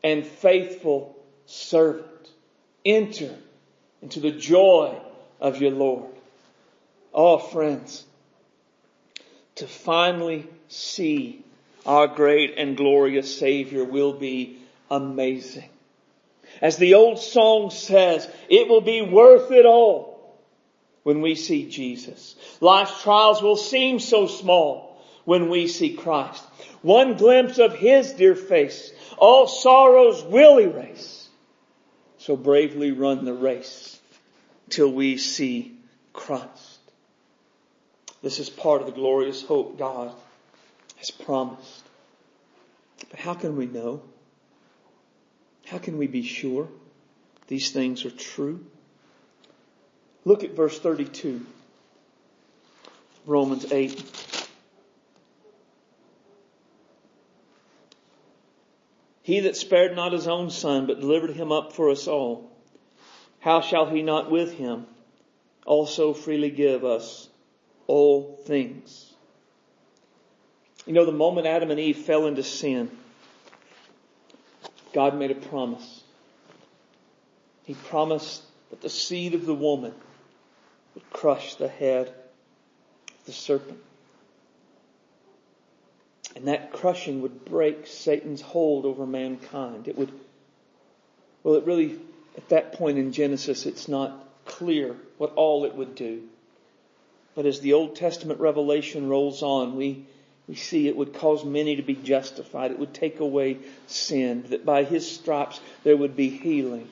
[0.03, 1.17] and faithful
[1.47, 2.07] servant.
[2.85, 3.35] Enter
[4.03, 5.01] into the joy
[5.41, 6.11] of your Lord.
[7.13, 8.05] Oh, friends,
[9.57, 11.45] to finally see
[11.85, 14.59] our great and glorious Savior will be
[14.91, 15.69] amazing.
[16.61, 20.39] As the old song says, it will be worth it all
[21.03, 22.37] when we see Jesus.
[22.61, 26.45] Life's trials will seem so small when we see Christ.
[26.83, 31.29] One glimpse of His dear face, all sorrows will erase.
[32.19, 34.00] So bravely run the race
[34.71, 35.77] till we see
[36.13, 36.79] Christ.
[38.23, 40.13] This is part of the glorious hope God
[40.97, 41.83] has promised.
[43.11, 44.03] But how can we know?
[45.67, 46.69] How can we be sure
[47.47, 48.65] these things are true?
[50.25, 51.47] Look at verse 32.
[53.27, 54.47] Romans 8.
[59.23, 62.51] He that spared not his own son, but delivered him up for us all,
[63.41, 64.87] how shall he not with him
[65.67, 67.29] also freely give us
[67.87, 69.13] all things.
[70.87, 72.91] You know, the moment Adam and Eve fell into sin,
[74.93, 76.03] God made a promise.
[77.65, 79.95] He promised that the seed of the woman
[80.95, 83.79] would crush the head of the serpent.
[86.35, 89.89] And that crushing would break Satan's hold over mankind.
[89.89, 90.13] It would,
[91.43, 91.99] well, it really,
[92.41, 96.23] at that point in Genesis, it's not clear what all it would do.
[97.35, 100.07] But as the Old Testament revelation rolls on, we,
[100.49, 102.71] we see it would cause many to be justified.
[102.71, 106.89] It would take away sin, that by His stripes there would be healing.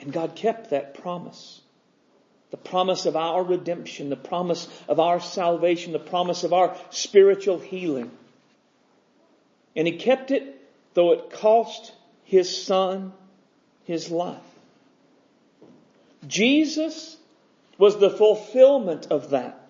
[0.00, 1.60] And God kept that promise.
[2.50, 7.60] The promise of our redemption, the promise of our salvation, the promise of our spiritual
[7.60, 8.10] healing.
[9.76, 10.56] And He kept it
[10.94, 11.92] though it cost
[12.24, 13.12] His Son
[13.84, 14.38] His life.
[16.26, 17.16] Jesus
[17.78, 19.68] was the fulfillment of that.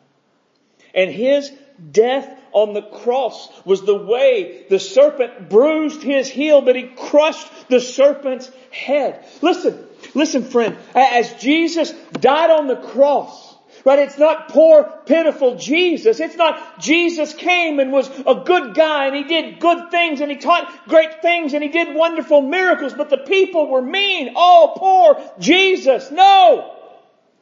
[0.95, 1.51] And his
[1.93, 7.49] death on the cross was the way the serpent bruised his heel, but he crushed
[7.69, 9.25] the serpent's head.
[9.41, 13.50] Listen, listen friend, as Jesus died on the cross,
[13.85, 13.99] Right?
[14.01, 16.21] It's not poor, pitiful Jesus.
[16.21, 20.31] It's not Jesus came and was a good guy and he did good things and
[20.31, 24.35] he taught great things and he did wonderful miracles, but the people were mean.
[24.37, 26.11] Oh, poor Jesus.
[26.11, 26.77] No!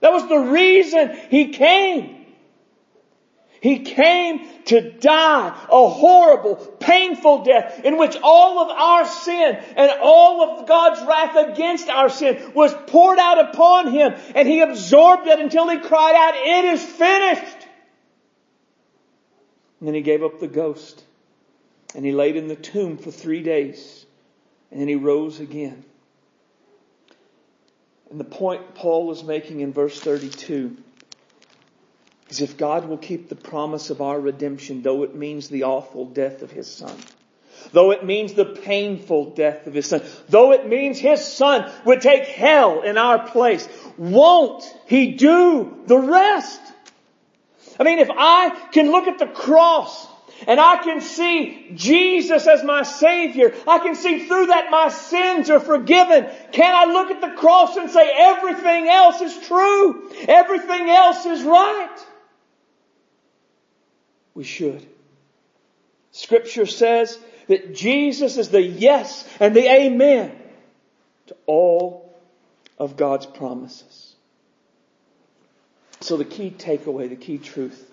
[0.01, 2.18] That was the reason he came.
[3.61, 9.91] He came to die a horrible, painful death in which all of our sin and
[10.01, 15.27] all of God's wrath against our sin was poured out upon Him and He absorbed
[15.27, 17.67] it until He cried out, it is finished.
[19.81, 21.03] And then He gave up the ghost
[21.97, 24.07] and He laid in the tomb for three days
[24.71, 25.85] and then He rose again.
[28.11, 30.77] And the point Paul is making in verse 32
[32.29, 36.07] is if God will keep the promise of our redemption, though it means the awful
[36.07, 36.95] death of His Son,
[37.73, 42.01] though it means the painful death of His Son, though it means His Son would
[42.01, 46.61] take hell in our place, won't He do the rest?
[47.81, 50.07] I mean, if I can look at the cross
[50.47, 53.55] and I can see Jesus as my Savior.
[53.67, 56.29] I can see through that my sins are forgiven.
[56.53, 60.11] Can I look at the cross and say everything else is true?
[60.29, 62.07] Everything else is right?
[64.39, 64.87] We should.
[66.13, 67.19] Scripture says
[67.49, 70.31] that Jesus is the yes and the amen
[71.27, 72.17] to all
[72.79, 74.15] of God's promises.
[76.03, 77.85] So the key takeaway, the key truth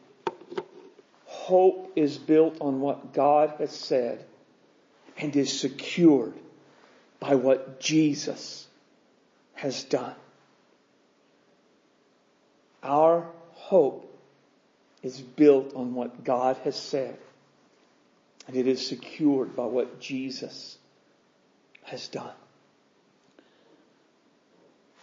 [1.25, 4.23] hope is built on what God has said
[5.17, 6.35] and is secured
[7.19, 8.67] by what Jesus
[9.55, 10.13] has done.
[12.83, 14.14] Our hope
[15.05, 17.15] is built on what God has said
[18.47, 20.77] and it is secured by what Jesus
[21.83, 22.33] has done.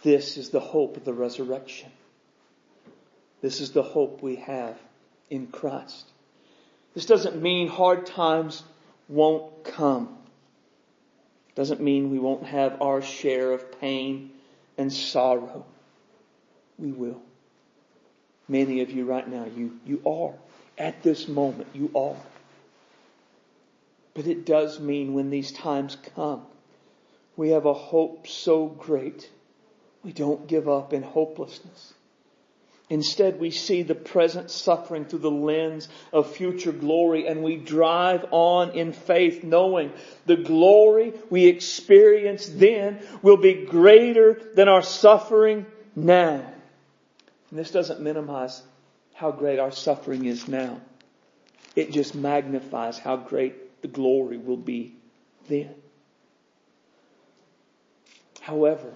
[0.01, 1.89] This is the hope of the resurrection.
[3.41, 4.77] This is the hope we have
[5.29, 6.05] in Christ.
[6.93, 8.63] This doesn't mean hard times
[9.07, 10.17] won't come.
[11.49, 14.31] It Doesn't mean we won't have our share of pain
[14.77, 15.65] and sorrow.
[16.77, 17.21] We will.
[18.47, 20.33] Many of you right now, you, you are.
[20.77, 22.17] At this moment, you are.
[24.13, 26.41] But it does mean when these times come,
[27.35, 29.29] we have a hope so great,
[30.03, 31.93] we don't give up in hopelessness.
[32.89, 38.25] Instead, we see the present suffering through the lens of future glory and we drive
[38.29, 39.91] on in faith knowing
[40.27, 45.65] the glory we experience then will be greater than our suffering
[45.95, 46.52] now.
[47.53, 48.63] And this doesn't minimize
[49.13, 50.81] how great our suffering is now.
[51.75, 54.95] It just magnifies how great the glory will be
[55.47, 55.75] then.
[58.41, 58.91] However,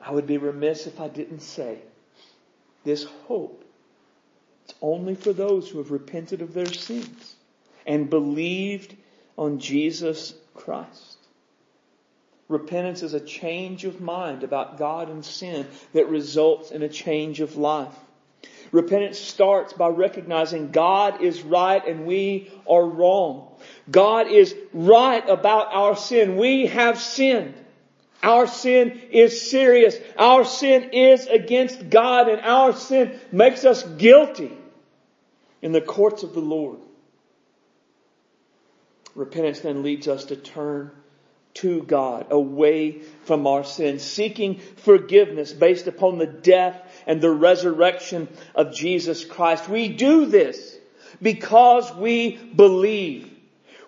[0.00, 1.78] I would be remiss if I didn't say
[2.82, 3.64] this hope.
[4.64, 7.36] It's only for those who have repented of their sins
[7.86, 8.92] and believed
[9.38, 11.15] on Jesus Christ.
[12.48, 17.40] Repentance is a change of mind about God and sin that results in a change
[17.40, 17.94] of life.
[18.72, 23.56] Repentance starts by recognizing God is right and we are wrong.
[23.90, 26.36] God is right about our sin.
[26.36, 27.54] We have sinned.
[28.22, 29.96] Our sin is serious.
[30.18, 34.56] Our sin is against God and our sin makes us guilty
[35.62, 36.78] in the courts of the Lord.
[39.14, 40.90] Repentance then leads us to turn
[41.56, 48.28] to God, away from our sins, seeking forgiveness based upon the death and the resurrection
[48.54, 49.68] of Jesus Christ.
[49.68, 50.76] We do this
[51.20, 53.35] because we believe.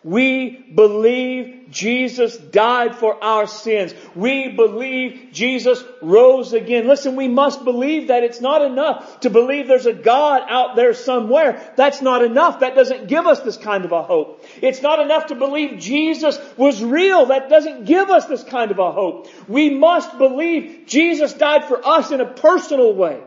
[0.09, 3.93] We believe Jesus died for our sins.
[4.15, 6.89] We believe Jesus rose again.
[6.89, 8.23] Listen, we must believe that.
[8.23, 11.75] It's not enough to believe there's a God out there somewhere.
[11.77, 12.61] That's not enough.
[12.61, 14.47] That doesn't give us this kind of a hope.
[14.63, 17.27] It's not enough to believe Jesus was real.
[17.27, 19.29] That doesn't give us this kind of a hope.
[19.47, 23.21] We must believe Jesus died for us in a personal way.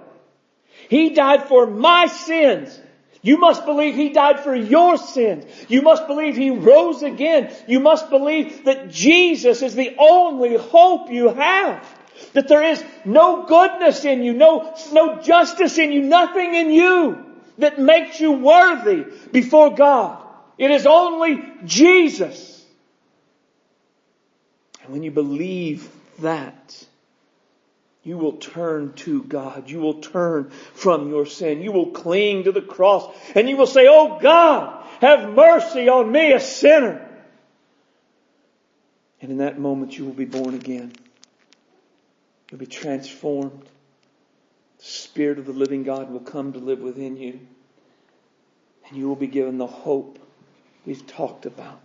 [0.90, 2.82] He died for my sins.
[3.22, 5.46] You must believe He died for your sins.
[5.68, 7.54] You must believe He rose again.
[7.68, 11.86] You must believe that Jesus is the only hope you have.
[12.34, 17.26] That there is no goodness in you, no, no justice in you, nothing in you
[17.58, 20.24] that makes you worthy before God.
[20.58, 22.64] It is only Jesus.
[24.84, 26.86] And when you believe that,
[28.04, 29.70] you will turn to God.
[29.70, 31.62] You will turn from your sin.
[31.62, 36.12] You will cling to the cross and you will say, Oh God, have mercy on
[36.12, 37.08] me, a sinner.
[39.22, 40.94] And in that moment you will be born again.
[42.50, 43.62] You'll be transformed.
[44.80, 47.40] The Spirit of the living God will come to live within you.
[48.88, 50.18] And you will be given the hope
[50.88, 51.80] we've talked about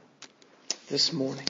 [0.89, 1.47] this morning.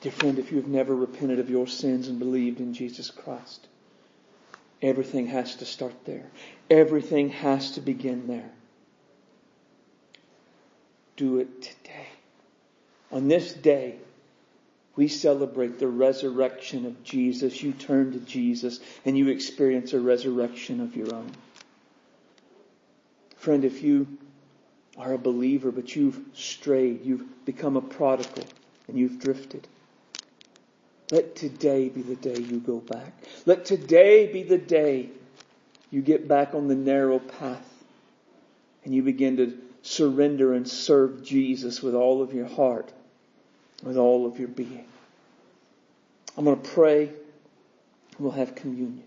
[0.00, 3.66] Dear friend, if you have never repented of your sins and believed in Jesus Christ,
[4.80, 6.26] everything has to start there.
[6.70, 8.50] Everything has to begin there.
[11.16, 12.06] Do it today.
[13.10, 13.96] On this day,
[14.94, 17.62] we celebrate the resurrection of Jesus.
[17.62, 21.32] You turn to Jesus and you experience a resurrection of your own.
[23.36, 24.06] Friend, if you
[24.96, 28.44] are a believer, but you've strayed, you've become a prodigal,
[28.88, 29.66] and you've drifted,
[31.10, 33.12] let today be the day you go back.
[33.46, 35.08] Let today be the day
[35.90, 37.66] you get back on the narrow path
[38.84, 42.92] and you begin to surrender and serve Jesus with all of your heart,
[43.82, 44.84] with all of your being.
[46.36, 47.10] I'm going to pray.
[48.18, 49.04] We'll have communion.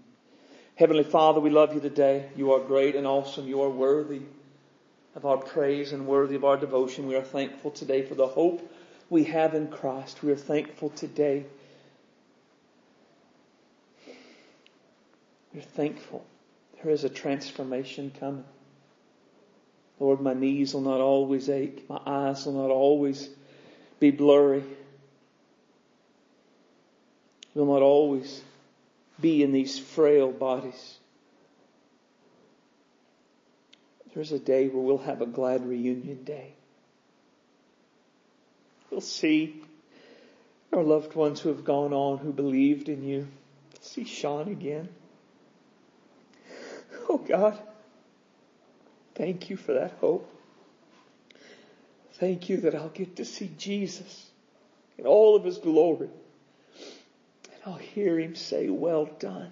[0.75, 2.29] Heavenly Father, we love you today.
[2.35, 3.47] You are great and awesome.
[3.47, 4.21] You are worthy
[5.15, 7.07] of our praise and worthy of our devotion.
[7.07, 8.67] We are thankful today for the hope
[9.09, 10.23] we have in Christ.
[10.23, 11.45] We are thankful today
[15.53, 16.25] You're thankful.
[16.81, 18.45] There is a transformation coming.
[19.99, 21.87] Lord, my knees will not always ache.
[21.87, 23.29] My eyes will not always
[23.99, 24.63] be blurry.
[27.53, 28.41] Will not always
[29.19, 30.97] be in these frail bodies.
[34.13, 36.53] There's a day where we'll have a glad reunion day.
[38.89, 39.61] We'll see
[40.73, 43.27] our loved ones who have gone on, who believed in you.
[43.79, 44.89] See Sean again.
[47.09, 47.57] Oh God,
[49.15, 50.29] thank you for that hope.
[52.13, 54.29] Thank you that I'll get to see Jesus
[54.97, 56.09] in all of his glory.
[57.51, 59.51] And I'll hear him say, well done,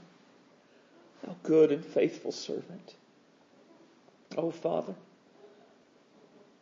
[1.24, 2.94] thou good and faithful servant.
[4.38, 4.94] Oh Father,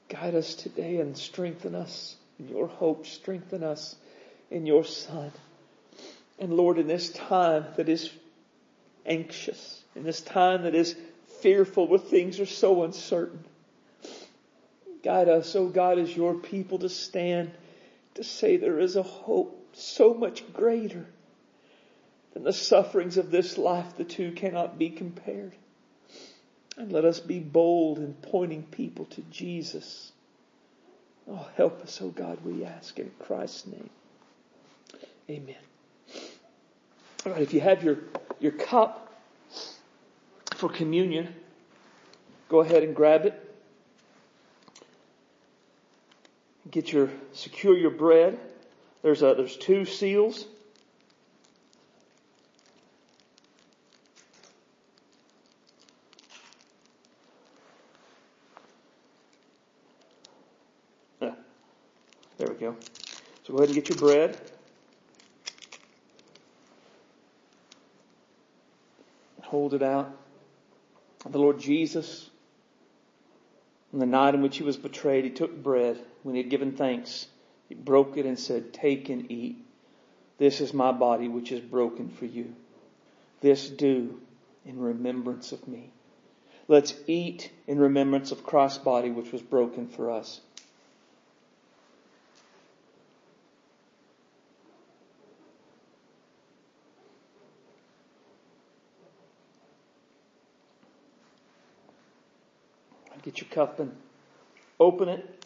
[0.08, 3.96] guide us today and strengthen us in your hope, strengthen us
[4.50, 5.32] in your Son.
[6.40, 8.10] And Lord, in this time that is
[9.06, 10.96] anxious, in this time that is
[11.42, 13.44] fearful where things are so uncertain.
[15.04, 17.52] Guide us, oh God, uh, as your people to stand
[18.16, 21.06] to say there is a hope so much greater
[22.34, 23.96] than the sufferings of this life.
[23.96, 25.54] The two cannot be compared.
[26.78, 30.12] And let us be bold in pointing people to Jesus.
[31.30, 33.90] Oh, help us, oh God, we ask in Christ's name.
[35.30, 35.56] Amen.
[37.26, 37.98] All right, if you have your,
[38.40, 39.07] your cup
[40.58, 41.34] for communion,
[42.50, 43.44] go ahead and grab it.
[46.72, 48.40] Get your, secure your bread.
[49.04, 50.46] There's a, there's two seals.
[61.20, 61.36] There
[62.50, 62.76] we go.
[63.44, 64.40] So go ahead and get your bread.
[69.44, 70.16] Hold it out.
[71.26, 72.30] The Lord Jesus,
[73.94, 76.00] on the night in which he was betrayed, he took bread.
[76.24, 77.28] When he had given thanks,
[77.68, 79.66] he broke it and said, Take and eat.
[80.38, 82.54] This is my body which is broken for you.
[83.42, 84.20] This do
[84.66, 85.92] in remembrance of me.
[86.68, 90.42] Let's eat in remembrance of Christ's body which was broken for us.
[103.38, 103.96] Get your cup and
[104.80, 105.46] open it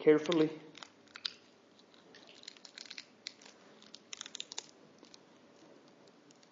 [0.00, 0.50] carefully.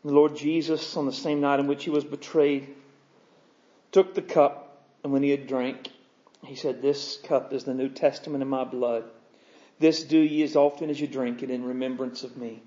[0.03, 2.67] The Lord Jesus, on the same night in which he was betrayed,
[3.93, 5.91] took the cup, and when he had drank,
[6.47, 9.05] he said, This cup is the New Testament in my blood.
[9.81, 12.63] This do ye as often as you drink it in remembrance of me.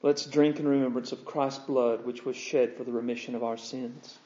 [0.00, 3.58] Let's drink in remembrance of Christ's blood, which was shed for the remission of our
[3.58, 4.18] sins.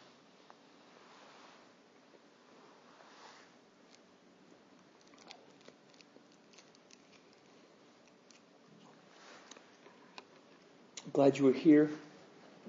[11.18, 11.90] Glad you were here.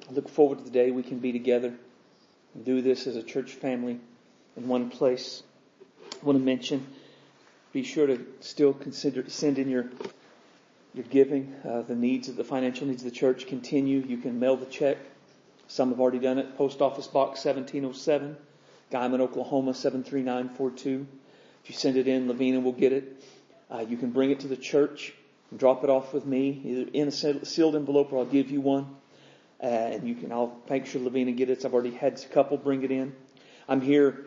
[0.09, 1.71] I look forward to the day we can be together
[2.55, 3.99] and do this as a church family
[4.57, 5.43] in one place.
[6.19, 6.87] I want to mention,
[7.73, 9.91] be sure to still consider, send in your,
[10.95, 11.53] your giving.
[11.63, 13.99] Uh, the needs of the financial needs of the church continue.
[13.99, 14.97] You can mail the check.
[15.67, 16.57] Some have already done it.
[16.57, 18.35] Post Office Box 1707,
[18.91, 21.05] Guymon, Oklahoma 73942.
[21.63, 23.23] If you send it in, Lavina will get it.
[23.69, 25.13] Uh, you can bring it to the church
[25.57, 28.95] drop it off with me, either in a sealed envelope or I'll give you one.
[29.61, 31.65] Uh, and you can, I'll make sure Lavina get it.
[31.65, 33.13] I've already had a couple bring it in.
[33.67, 34.25] I'm here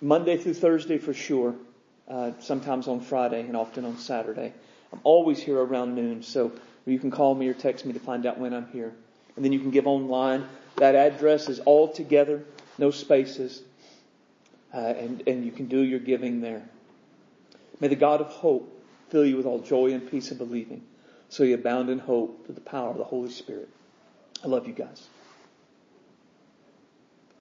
[0.00, 1.54] Monday through Thursday for sure.
[2.08, 4.52] Uh, sometimes on Friday and often on Saturday.
[4.92, 6.52] I'm always here around noon, so
[6.84, 8.92] you can call me or text me to find out when I'm here.
[9.34, 10.46] And then you can give online.
[10.76, 12.44] That address is all together,
[12.78, 13.62] no spaces,
[14.72, 16.62] uh, and and you can do your giving there.
[17.80, 18.72] May the God of hope
[19.08, 20.82] fill you with all joy and peace of believing,
[21.28, 23.68] so you abound in hope through the power of the Holy Spirit.
[24.44, 25.08] I love you guys.